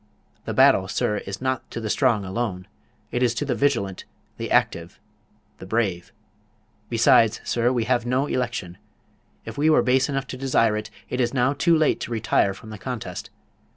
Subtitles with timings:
[0.45, 2.67] The battle, sir, is not to the strong alone;
[3.11, 4.03] it is to the vigilant,
[4.37, 4.99] the active,
[5.59, 6.11] the brave.
[6.89, 8.79] Besides, sir, we have no election.
[9.45, 12.55] If we were base enough to desire it, it is now too late to retire
[12.55, 13.29] from the contest.